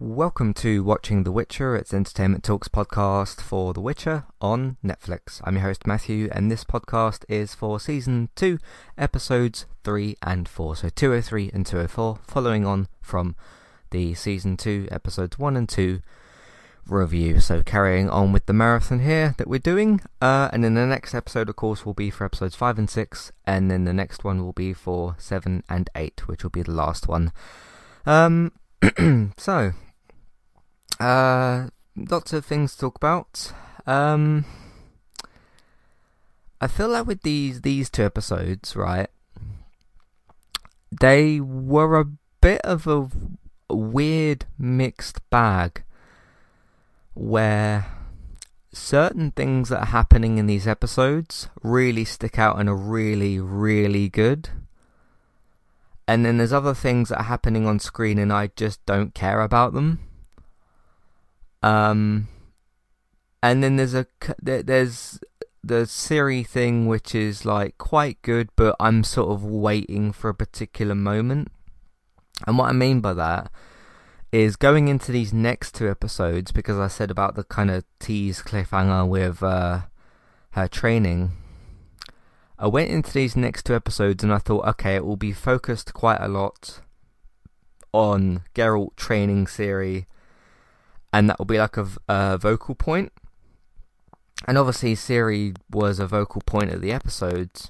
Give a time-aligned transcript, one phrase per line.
[0.00, 1.74] Welcome to Watching The Witcher.
[1.74, 5.40] It's Entertainment Talks podcast for The Witcher on Netflix.
[5.42, 8.60] I'm your host Matthew, and this podcast is for season 2,
[8.96, 10.76] episodes 3 and 4.
[10.76, 13.34] So 203 and 204, following on from
[13.90, 16.00] the season 2, episodes 1 and 2
[16.86, 17.40] review.
[17.40, 20.00] So carrying on with the marathon here that we're doing.
[20.22, 23.32] Uh, and then the next episode, of course, will be for episodes 5 and 6,
[23.48, 26.70] and then the next one will be for 7 and 8, which will be the
[26.70, 27.32] last one.
[28.06, 28.52] Um,
[29.36, 29.72] so,
[31.00, 33.52] uh, lots of things to talk about.
[33.86, 34.44] Um,
[36.60, 39.08] I feel like with these these two episodes, right?
[41.00, 43.08] They were a bit of a
[43.72, 45.82] weird mixed bag
[47.14, 47.86] where
[48.72, 54.08] certain things that are happening in these episodes really stick out and are really, really
[54.08, 54.50] good
[56.08, 59.42] and then there's other things that are happening on screen and I just don't care
[59.42, 60.00] about them.
[61.62, 62.28] Um,
[63.42, 64.06] and then there's a
[64.40, 65.20] there's
[65.62, 70.34] the Ciri thing which is like quite good, but I'm sort of waiting for a
[70.34, 71.48] particular moment.
[72.46, 73.50] And what I mean by that
[74.30, 78.42] is going into these next two episodes because I said about the kind of tease
[78.42, 79.80] cliffhanger with uh,
[80.50, 81.32] her training
[82.60, 85.94] I went into these next two episodes and I thought, okay, it will be focused
[85.94, 86.80] quite a lot
[87.92, 90.06] on Geralt training Ciri,
[91.12, 93.12] and that will be like a, a vocal point.
[94.46, 97.68] And obviously, Ciri was a vocal point of the episodes,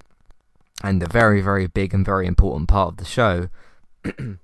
[0.83, 3.48] and a very, very big and very important part of the show.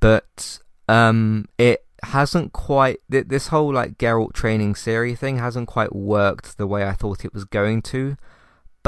[0.00, 6.56] but um, it hasn't quite this whole like Geralt training Ciri thing hasn't quite worked
[6.56, 8.16] the way I thought it was going to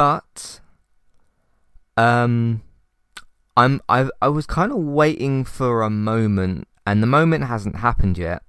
[0.00, 0.60] but
[1.98, 2.62] um,
[3.54, 8.16] I'm I I was kind of waiting for a moment, and the moment hasn't happened
[8.16, 8.42] yet,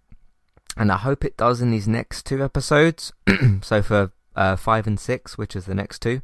[0.77, 3.11] and I hope it does in these next two episodes.
[3.61, 6.21] so for uh, five and six, which is the next two,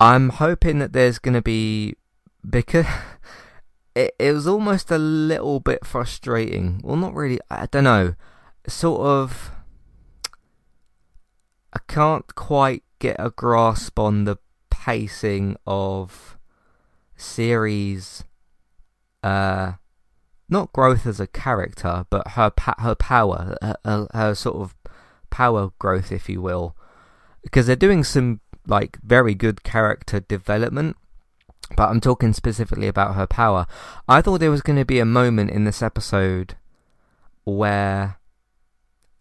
[0.00, 1.94] I'm hoping that there's going to be
[2.48, 2.86] because.
[3.94, 6.80] It, it was almost a little bit frustrating.
[6.84, 7.40] Well, not really.
[7.50, 8.14] I don't know.
[8.68, 9.50] Sort of.
[11.72, 14.36] I can't quite get a grasp on the
[14.70, 16.38] pacing of
[17.18, 18.22] Ciri's.
[19.24, 19.72] uh
[20.48, 24.74] not growth as a character but her her power her, her sort of
[25.30, 26.74] power growth if you will
[27.42, 30.96] because they're doing some like very good character development
[31.76, 33.66] but I'm talking specifically about her power.
[34.08, 36.56] I thought there was going to be a moment in this episode
[37.44, 38.18] where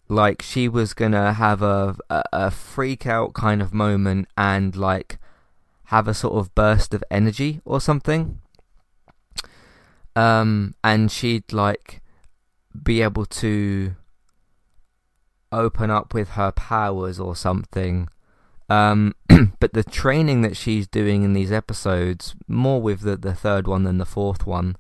[0.10, 5.18] like she was gonna have a, a, a freak out kind of moment and like
[5.86, 8.40] have a sort of burst of energy or something
[10.18, 12.02] um and she'd like
[12.84, 13.96] be able to
[15.52, 18.10] open up with her powers or something
[18.70, 19.14] um
[19.60, 23.84] but the training that she's doing in these episodes more with the the third one
[23.84, 24.76] than the fourth one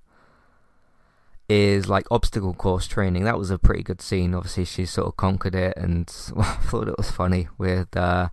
[1.50, 3.24] is like obstacle course training.
[3.24, 4.34] That was a pretty good scene.
[4.34, 7.96] Obviously, she sort of conquered it, and well, I thought it was funny with.
[7.96, 8.30] Uh,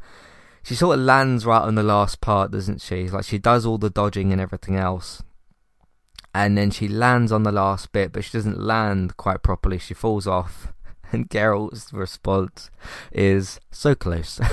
[0.62, 3.08] she sort of lands right on the last part, doesn't she?
[3.08, 5.22] Like she does all the dodging and everything else,
[6.34, 9.78] and then she lands on the last bit, but she doesn't land quite properly.
[9.78, 10.72] She falls off,
[11.12, 12.70] and Geralt's response
[13.12, 14.40] is so close.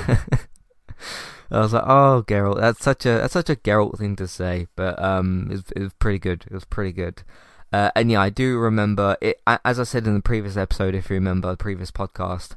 [1.49, 4.67] I was like, "Oh, Geralt, that's such a that's such a Geralt thing to say,"
[4.75, 6.45] but um, it was, it was pretty good.
[6.45, 7.23] It was pretty good.
[7.73, 9.41] Uh, and yeah, I do remember it.
[9.47, 12.55] As I said in the previous episode, if you remember the previous podcast,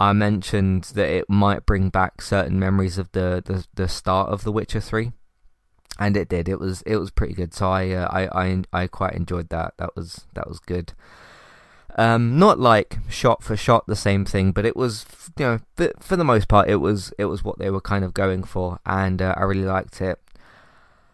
[0.00, 4.42] I mentioned that it might bring back certain memories of the, the, the start of
[4.42, 5.12] The Witcher Three,
[5.98, 6.48] and it did.
[6.48, 7.54] It was it was pretty good.
[7.54, 9.74] So I uh, I, I I quite enjoyed that.
[9.78, 10.92] That was that was good.
[11.96, 15.06] Um, not like shot for shot the same thing, but it was
[15.38, 18.04] you know for, for the most part it was it was what they were kind
[18.04, 20.20] of going for, and uh, I really liked it.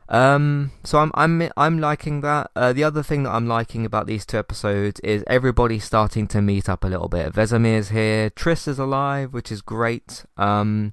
[0.08, 2.50] Um, so I'm I'm I'm liking that.
[2.56, 6.40] Uh, the other thing that I'm liking about these two episodes is everybody starting to
[6.40, 7.32] meet up a little bit.
[7.32, 10.24] Vesemir's here, Triss is alive, which is great.
[10.36, 10.92] Um,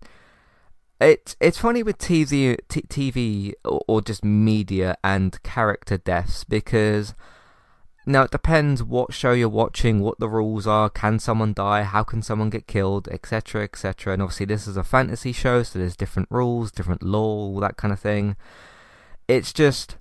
[1.00, 7.14] it's it's funny with TV t- TV or, or just media and character deaths because
[8.06, 12.04] now it depends what show you're watching, what the rules are, can someone die, how
[12.04, 14.14] can someone get killed, etc., etc.
[14.14, 17.78] And obviously this is a fantasy show, so there's different rules, different law, all that
[17.78, 18.38] kind of thing
[19.28, 19.98] it's just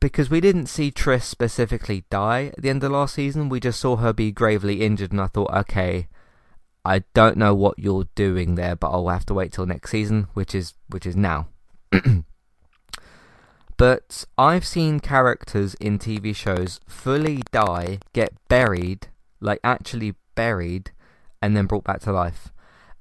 [0.00, 3.48] because we didn't see Triss specifically die at the end of last season.
[3.48, 6.08] We just saw her be gravely injured, and I thought, okay,
[6.84, 10.28] I don't know what you're doing there, but I'll have to wait till next season,
[10.34, 11.48] which is which is now.
[13.76, 19.08] But I've seen characters in TV shows fully die, get buried,
[19.40, 20.92] like actually buried,
[21.42, 22.52] and then brought back to life.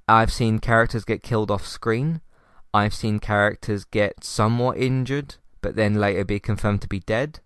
[0.07, 2.21] I've seen characters get killed off screen.
[2.73, 7.39] I've seen characters get somewhat injured, but then later be confirmed to be dead.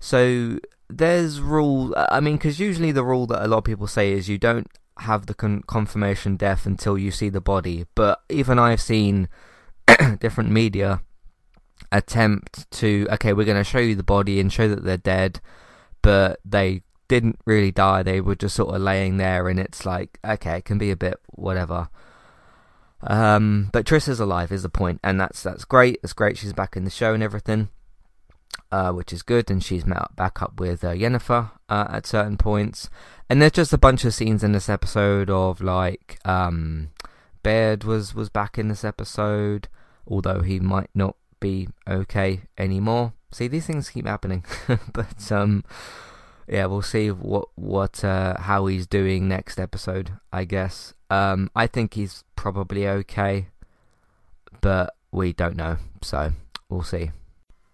[0.00, 1.94] So there's rule.
[1.96, 4.68] I mean, because usually the rule that a lot of people say is you don't
[4.98, 7.86] have the con- confirmation death until you see the body.
[7.94, 9.28] But even I've seen
[10.20, 11.02] different media
[11.92, 15.40] attempt to okay, we're going to show you the body and show that they're dead,
[16.02, 18.02] but they didn't really die.
[18.02, 20.96] They were just sort of laying there, and it's like okay, it can be a
[20.96, 21.88] bit whatever.
[23.06, 25.98] Um, but Triss is alive is the point, and that's that's great.
[26.02, 27.68] It's great she's back in the show and everything,
[28.72, 29.50] uh, which is good.
[29.50, 32.88] And she's met back up with uh, Yennefer uh, at certain points,
[33.28, 36.90] and there's just a bunch of scenes in this episode of like um,
[37.42, 39.68] Baird was was back in this episode,
[40.06, 43.12] although he might not be okay anymore.
[43.30, 44.44] See, these things keep happening,
[44.92, 45.64] but um,
[46.46, 50.12] yeah, we'll see what what uh, how he's doing next episode.
[50.32, 50.94] I guess.
[51.10, 53.48] Um, I think he's probably okay,
[54.60, 56.32] but we don't know, so
[56.68, 57.10] we'll see.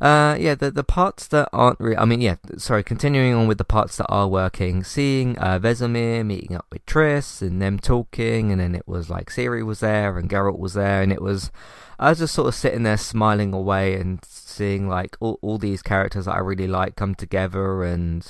[0.00, 1.96] Uh, yeah, the the parts that aren't really.
[1.96, 2.36] I mean, yeah.
[2.56, 4.84] Sorry, continuing on with the parts that are working.
[4.84, 9.30] Seeing uh, Vesemir meeting up with Triss and them talking, and then it was like
[9.30, 11.50] Ciri was there and Geralt was there, and it was.
[11.98, 15.82] I was just sort of sitting there smiling away and seeing like all all these
[15.82, 18.24] characters that I really like come together, and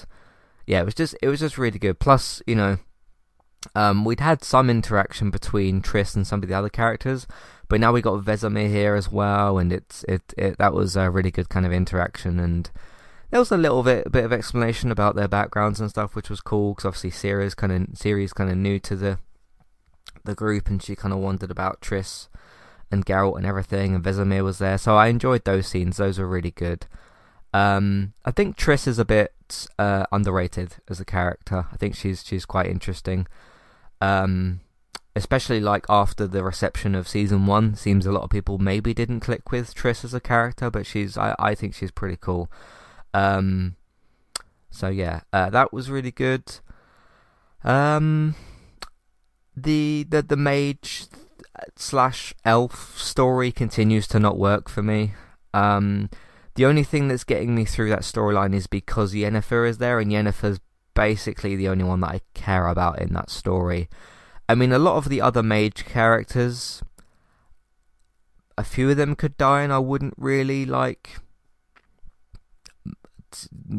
[0.66, 1.98] yeah, it was just it was just really good.
[1.98, 2.78] Plus, you know,
[3.74, 7.26] um, we'd had some interaction between Triss and some of the other characters
[7.68, 11.10] but now we got Vesemir here as well, and it's it, it that was a
[11.10, 12.70] really good kind of interaction, and
[13.30, 16.40] there was a little bit bit of explanation about their backgrounds and stuff, which was
[16.40, 19.18] cool because obviously Ciri's kind of Ciri's kind of new to the
[20.24, 22.28] the group, and she kind of wondered about Triss
[22.90, 26.26] and Geralt and everything, and Vesemir was there, so I enjoyed those scenes; those were
[26.26, 26.86] really good.
[27.52, 29.34] Um, I think Triss is a bit
[29.78, 31.66] uh, underrated as a character.
[31.70, 33.26] I think she's she's quite interesting.
[34.00, 34.60] Um,
[35.18, 37.74] especially like after the reception of season one.
[37.74, 41.18] Seems a lot of people maybe didn't click with Triss as a character, but she's
[41.18, 42.50] I, I think she's pretty cool.
[43.12, 43.76] Um,
[44.70, 46.44] so yeah, uh, that was really good.
[47.64, 48.36] Um,
[49.56, 51.06] the the the mage
[51.74, 55.14] slash elf story continues to not work for me.
[55.52, 56.10] Um,
[56.54, 60.12] the only thing that's getting me through that storyline is because Yennefer is there, and
[60.12, 60.60] Yennefer's
[60.98, 63.88] basically the only one that I care about in that story.
[64.48, 66.82] I mean, a lot of the other mage characters,
[68.56, 71.20] a few of them could die, and I wouldn't really like,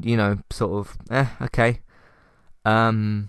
[0.02, 1.82] you know, sort of, eh, okay.
[2.64, 3.28] Um,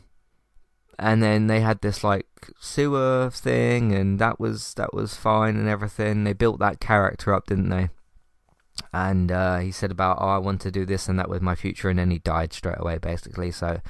[0.97, 2.29] and then they had this like
[2.61, 6.23] sewer thing, and that was that was fine and everything.
[6.23, 7.89] They built that character up, didn't they?
[8.93, 11.55] And uh, he said about, oh, I want to do this and that with my
[11.55, 13.51] future, and then he died straight away, basically.
[13.51, 13.81] So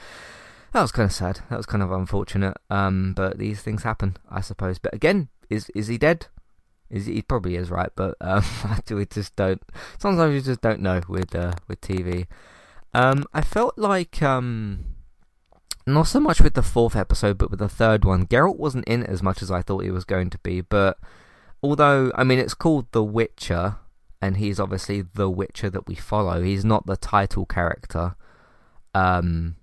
[0.73, 1.41] that was kind of sad.
[1.51, 2.57] That was kind of unfortunate.
[2.69, 4.79] Um, but these things happen, I suppose.
[4.79, 6.27] But again, is is he dead?
[6.91, 8.45] Is he, he probably is right, but um,
[8.91, 9.63] we just don't.
[9.99, 12.27] Sometimes we just don't know with uh, with TV.
[12.93, 14.85] Um, I felt like um,
[15.87, 19.03] not so much with the fourth episode, but with the third one, Geralt wasn't in
[19.03, 20.61] it as much as I thought he was going to be.
[20.61, 20.99] But
[21.63, 23.77] although, I mean, it's called The Witcher,
[24.23, 26.43] and he's obviously the Witcher that we follow.
[26.43, 28.17] He's not the title character.
[28.95, 29.57] Um,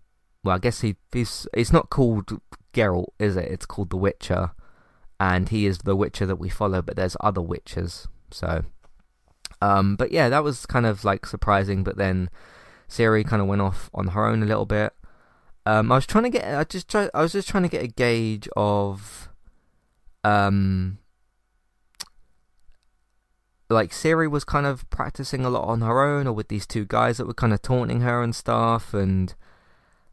[0.43, 2.39] well, I guess he he's it's not called
[2.73, 3.51] Geralt, is it?
[3.51, 4.51] It's called The Witcher,
[5.19, 6.81] and he is the Witcher that we follow.
[6.81, 8.63] But there's other Witchers, so.
[9.59, 11.83] Um, but yeah, that was kind of like surprising.
[11.83, 12.29] But then
[12.87, 14.93] Ciri kind of went off on her own a little bit.
[15.65, 17.83] Um, I was trying to get, I just try, I was just trying to get
[17.83, 19.27] a gauge of,
[20.23, 20.99] um,
[23.69, 26.85] like Ciri was kind of practicing a lot on her own, or with these two
[26.85, 29.35] guys that were kind of taunting her and stuff, and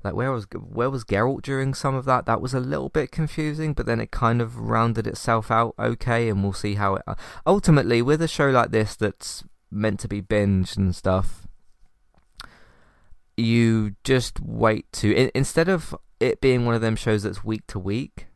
[0.02, 2.26] like where was where was Geralt during some of that?
[2.26, 6.28] That was a little bit confusing, but then it kind of rounded itself out okay,
[6.28, 7.02] and we'll see how it.
[7.06, 7.14] Uh,
[7.46, 11.46] ultimately, with a show like this that's meant to be binged and stuff,
[13.36, 17.78] you just wait to instead of it being one of them shows that's week to
[17.78, 18.26] week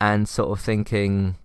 [0.00, 1.36] and sort of thinking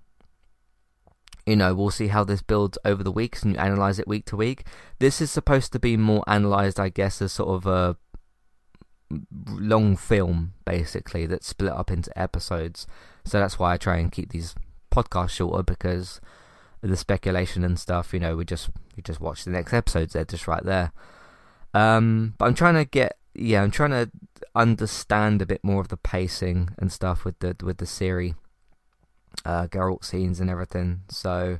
[1.47, 4.25] you know we'll see how this builds over the weeks and you analyze it week
[4.25, 4.63] to week.
[4.99, 7.97] This is supposed to be more analyzed i guess as sort of a
[9.49, 12.85] long film basically that's split up into episodes.
[13.25, 14.53] So that's why i try and keep these
[14.91, 16.21] podcasts shorter because
[16.81, 20.25] the speculation and stuff you know we just we just watch the next episodes they're
[20.25, 20.91] just right there.
[21.73, 24.11] Um, but I'm trying to get yeah, I'm trying to
[24.55, 28.35] understand a bit more of the pacing and stuff with the with the Ciri,
[29.45, 31.01] uh, Geralt scenes and everything.
[31.09, 31.59] So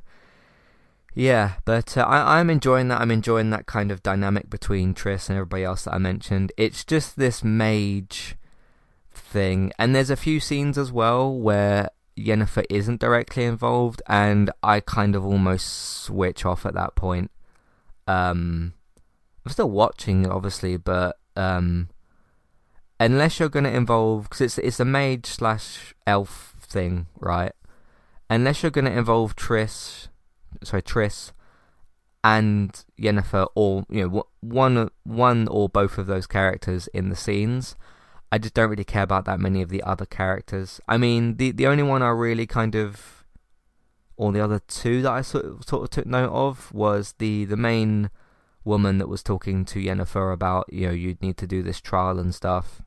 [1.14, 3.00] yeah, but uh, I, I'm enjoying that.
[3.00, 6.52] I'm enjoying that kind of dynamic between Triss and everybody else that I mentioned.
[6.56, 8.36] It's just this mage
[9.12, 14.80] thing, and there's a few scenes as well where Yennefer isn't directly involved, and I
[14.80, 15.66] kind of almost
[16.02, 17.30] switch off at that point.
[18.06, 18.74] Um,
[19.44, 21.88] I'm still watching, obviously, but um,
[23.00, 27.52] unless you're going to involve, because it's it's a mage slash elf thing, right?
[28.30, 30.08] Unless you're going to involve Triss,
[30.62, 31.32] sorry Triss,
[32.22, 37.76] and Yennefer, or you know one one or both of those characters in the scenes,
[38.30, 40.80] I just don't really care about that many of the other characters.
[40.86, 43.24] I mean, the the only one I really kind of,
[44.16, 47.46] or the other two that I sort of, sort of took note of was the
[47.46, 48.10] the main
[48.64, 52.18] woman that was talking to Yennefer about, you know, you'd need to do this trial
[52.18, 52.82] and stuff.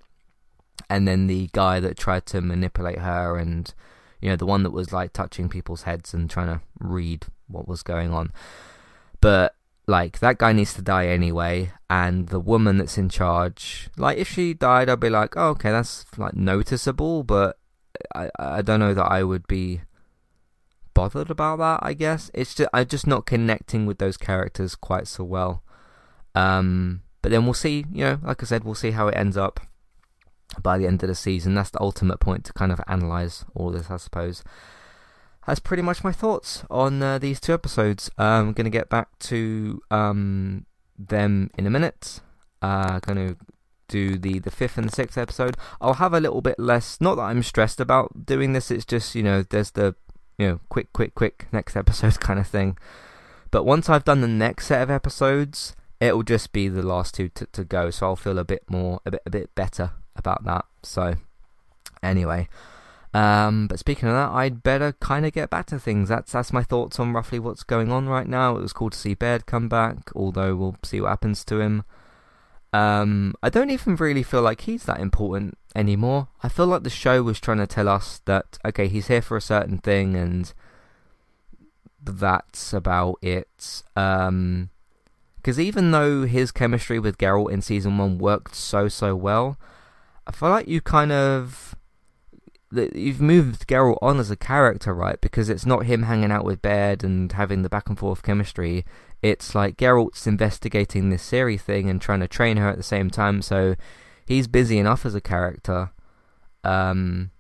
[0.90, 3.74] And then the guy that tried to manipulate her and,
[4.22, 7.68] you know, the one that was like touching people's heads and trying to read what
[7.68, 8.32] was going on.
[9.20, 9.56] But,
[9.88, 11.72] like, that guy needs to die anyway.
[11.90, 15.72] And the woman that's in charge, like, if she died, I'd be like, oh, okay,
[15.72, 17.24] that's, like, noticeable.
[17.24, 17.58] But
[18.16, 19.82] I, I don't know that I would be
[20.94, 21.80] bothered about that.
[21.82, 25.64] I guess it's just I'm just not connecting with those characters quite so well.
[26.36, 27.86] Um, but then we'll see.
[27.92, 29.60] You know, like I said, we'll see how it ends up
[30.62, 31.54] by the end of the season.
[31.54, 34.44] That's the ultimate point to kind of analyze all this, I suppose.
[35.48, 38.12] That's pretty much my thoughts on uh, these two episodes.
[38.18, 40.66] I'm going to get back to um,
[40.98, 42.22] them in a minute.
[42.62, 43.38] Uh, going to
[43.88, 45.58] do the, the fifth and the sixth episode.
[45.80, 47.02] I'll have a little bit less.
[47.02, 48.70] Not that I'm stressed about doing this.
[48.70, 49.96] It's just you know there's the
[50.38, 52.78] you know quick, quick, quick next episode kind of thing.
[53.50, 57.16] But once I've done the next set of episodes, it will just be the last
[57.16, 57.90] two to, to go.
[57.90, 60.66] So I'll feel a bit more, a bit, a bit better about that.
[60.84, 61.16] So
[62.02, 62.48] anyway,
[63.14, 66.10] um, but speaking of that, I'd better kind of get back to things.
[66.10, 68.56] That's that's my thoughts on roughly what's going on right now.
[68.56, 71.84] It was cool to see Baird come back, although we'll see what happens to him.
[72.74, 76.30] Um, I don't even really feel like he's that important anymore.
[76.42, 79.36] I feel like the show was trying to tell us that okay, he's here for
[79.36, 80.54] a certain thing, and
[82.02, 83.84] that's about it.
[83.98, 84.70] Um,
[85.36, 89.58] because even though his chemistry with Geralt in season one worked so so well,
[90.28, 91.76] I feel like you kind of
[92.72, 95.20] you've moved Geralt on as a character, right?
[95.20, 98.86] Because it's not him hanging out with Baird and having the back and forth chemistry.
[99.22, 103.10] It's like Geralt's investigating this Ciri thing and trying to train her at the same
[103.10, 103.42] time.
[103.42, 103.76] So
[104.26, 105.92] he's busy enough as a character.
[106.64, 107.32] Um,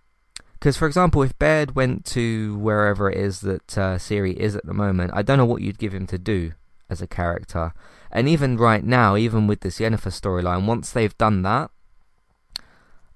[0.53, 4.65] because for example, if Baird went to wherever it is that uh, Ciri is at
[4.65, 6.53] the moment, I don't know what you'd give him to do
[6.87, 7.73] as a character.
[8.11, 11.71] And even right now, even with this Yennefer storyline, once they've done that,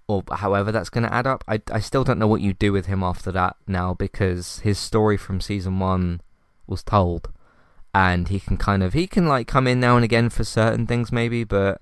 [0.08, 1.44] or however that's going to add up.
[1.48, 4.78] I, I still don't know what you do with him after that now because his
[4.78, 6.22] story from season one
[6.68, 7.32] was told,
[7.94, 10.86] and he can kind of he can like come in now and again for certain
[10.86, 11.82] things maybe, but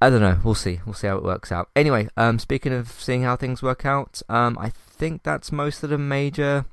[0.00, 0.38] I don't know.
[0.44, 0.80] We'll see.
[0.86, 1.70] We'll see how it works out.
[1.74, 5.90] Anyway, um, speaking of seeing how things work out, um, I think that's most of
[5.90, 6.66] the major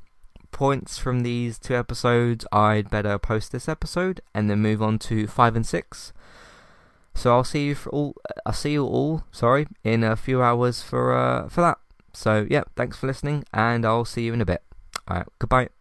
[0.51, 2.45] points from these two episodes.
[2.51, 6.13] I'd better post this episode and then move on to five and six.
[7.15, 8.15] So I'll see you for all.
[8.45, 9.23] I'll see you all.
[9.31, 11.79] Sorry, in a few hours for uh for that.
[12.13, 14.61] So yeah, thanks for listening, and I'll see you in a bit.
[15.07, 15.74] All right, goodbye.